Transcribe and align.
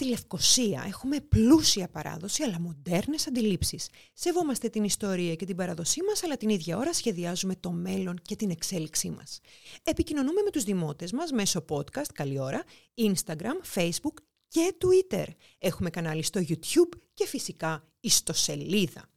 Στη 0.00 0.08
Λευκοσία 0.08 0.84
έχουμε 0.86 1.20
πλούσια 1.20 1.88
παράδοση 1.88 2.42
αλλά 2.42 2.60
μοντέρνες 2.60 3.26
αντιλήψεις. 3.26 3.88
Σεβόμαστε 4.12 4.68
την 4.68 4.84
ιστορία 4.84 5.34
και 5.34 5.44
την 5.44 5.56
παραδοσή 5.56 6.02
μας 6.02 6.24
αλλά 6.24 6.36
την 6.36 6.48
ίδια 6.48 6.76
ώρα 6.76 6.92
σχεδιάζουμε 6.92 7.54
το 7.56 7.70
μέλλον 7.70 8.20
και 8.22 8.36
την 8.36 8.50
εξέλιξή 8.50 9.10
μας. 9.10 9.40
Επικοινωνούμε 9.82 10.42
με 10.44 10.50
τους 10.50 10.64
δημότες 10.64 11.12
μας 11.12 11.30
μέσω 11.30 11.64
podcast, 11.68 12.12
καλή 12.14 12.38
ώρα, 12.38 12.62
Instagram, 12.94 13.74
Facebook 13.74 14.14
και 14.48 14.74
Twitter. 14.80 15.24
Έχουμε 15.58 15.90
κανάλι 15.90 16.22
στο 16.22 16.40
YouTube 16.48 16.98
και 17.14 17.26
φυσικά 17.26 17.84
ιστοσελίδα. 18.00 19.10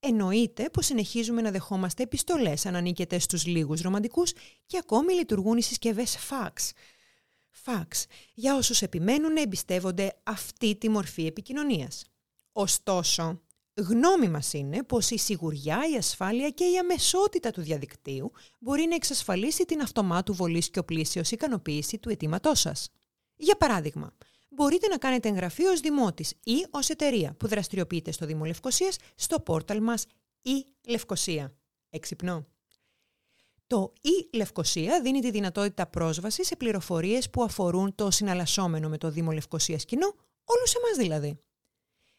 Εννοείται 0.00 0.70
πως 0.72 0.86
συνεχίζουμε 0.86 1.42
να 1.42 1.50
δεχόμαστε 1.50 2.02
επιστολές 2.02 2.66
αν 2.66 2.76
ανήκετε 2.76 3.18
στους 3.18 3.46
λίγους 3.46 3.80
ρομαντικούς 3.80 4.32
και 4.66 4.78
ακόμη 4.78 5.12
λειτουργούν 5.12 5.56
οι 5.56 5.62
συσκευές 5.62 6.16
fax 6.30 6.52
φαξ 7.62 8.06
για 8.34 8.56
όσους 8.56 8.82
επιμένουν 8.82 9.32
να 9.32 9.40
εμπιστεύονται 9.40 10.20
αυτή 10.22 10.76
τη 10.76 10.88
μορφή 10.88 11.26
επικοινωνίας. 11.26 12.04
Ωστόσο, 12.52 13.42
γνώμη 13.74 14.28
μας 14.28 14.52
είναι 14.52 14.82
πως 14.82 15.10
η 15.10 15.18
σιγουριά, 15.18 15.80
η 15.92 15.96
ασφάλεια 15.96 16.50
και 16.50 16.64
η 16.64 16.78
αμεσότητα 16.78 17.50
του 17.50 17.60
διαδικτύου 17.60 18.32
μπορεί 18.58 18.86
να 18.86 18.94
εξασφαλίσει 18.94 19.64
την 19.64 19.80
αυτομάτου 19.80 20.34
βολής 20.34 20.70
και 20.70 20.78
οπλήσεως 20.78 21.30
ικανοποίηση 21.30 21.98
του 21.98 22.10
αιτήματός 22.10 22.60
σας. 22.60 22.88
Για 23.36 23.56
παράδειγμα, 23.56 24.16
μπορείτε 24.48 24.86
να 24.86 24.98
κάνετε 24.98 25.28
εγγραφή 25.28 25.64
ως 25.64 25.80
δημότης 25.80 26.34
ή 26.44 26.66
ως 26.70 26.88
εταιρεία 26.88 27.34
που 27.34 27.48
δραστηριοποιείται 27.48 28.12
στο 28.12 28.26
Δήμο 28.26 28.44
Λευκοσίας 28.44 28.96
στο 29.14 29.40
πόρταλ 29.40 29.82
μας 29.82 30.06
ή 30.42 30.64
Λευκοσία. 30.86 31.54
Εξυπνώ. 31.90 32.46
Το 33.68 33.92
e-Λευκοσία 34.02 35.00
δίνει 35.02 35.20
τη 35.20 35.30
δυνατότητα 35.30 35.86
πρόσβασης 35.86 36.46
σε 36.46 36.56
πληροφορίες 36.56 37.30
που 37.30 37.42
αφορούν 37.42 37.94
το 37.94 38.10
συναλλασσόμενο 38.10 38.88
με 38.88 38.98
το 38.98 39.10
Δήμο 39.10 39.30
Λευκοσίας 39.30 39.84
κοινό, 39.84 40.14
όλους 40.44 40.74
εμάς 40.74 40.96
δηλαδή. 40.96 41.40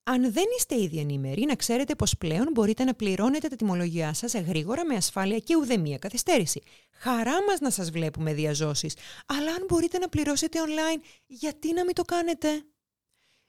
Αν 0.03 0.31
δεν 0.31 0.43
είστε 0.57 0.81
ήδη 0.81 0.99
ενήμεροι, 0.99 1.45
να 1.45 1.55
ξέρετε 1.55 1.95
πως 1.95 2.17
πλέον 2.17 2.47
μπορείτε 2.51 2.83
να 2.83 2.93
πληρώνετε 2.93 3.47
τα 3.47 3.55
τιμολογιά 3.55 4.13
σας 4.13 4.33
γρήγορα 4.33 4.85
με 4.85 4.95
ασφάλεια 4.95 5.39
και 5.39 5.55
ουδέμια 5.55 5.97
καθυστέρηση. 5.97 6.61
Χαρά 6.91 7.43
μας 7.43 7.59
να 7.59 7.69
σας 7.69 7.91
βλέπουμε 7.91 8.33
διαζώσεις, 8.33 8.95
αλλά 9.25 9.51
αν 9.51 9.65
μπορείτε 9.67 9.97
να 9.97 10.09
πληρώσετε 10.09 10.59
online, 10.65 11.01
γιατί 11.25 11.73
να 11.73 11.85
μην 11.85 11.95
το 11.95 12.01
κάνετε; 12.01 12.65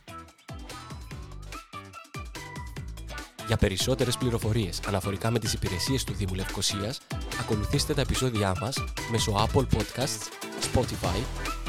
Για 3.48 3.58
περισσότερες 3.58 4.18
πληροφορίες 4.18 4.80
αναφορικά 4.88 5.32
με 5.32 5.40
τις 5.40 5.54
υπηρεσίες 5.54 6.04
του 6.04 6.14
Δήμου 6.14 6.34
Λευκοσίας, 6.34 7.02
ακολουθήστε 7.40 7.94
τα 7.94 8.02
επεισόδια 8.02 8.56
μας 8.62 8.78
μέσω 9.12 9.34
Apple 9.34 9.66
Podcasts, 9.78 10.28
Spotify 10.74 11.20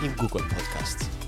ή 0.04 0.14
Google 0.18 0.40
Podcasts. 0.40 1.21